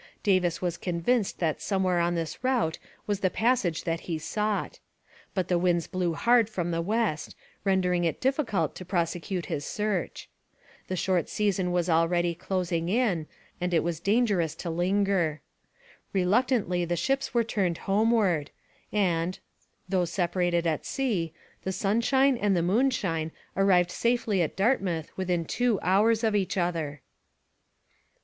[0.23, 4.79] Davis was convinced that somewhere on this route was the passage that he sought.
[5.35, 10.27] But the winds blew hard from the west, rendering it difficult to prosecute his search.
[10.87, 13.27] The short season was already closing in,
[13.61, 15.41] and it was dangerous to linger.
[16.13, 18.49] Reluctantly the ships were turned homeward,
[18.91, 19.37] and,
[19.87, 21.31] though separated at sea,
[21.63, 27.01] the Sunshine and the Moonshine arrived safely at Dartmouth within two hours of each other.